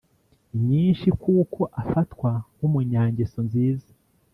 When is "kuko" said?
1.23-1.61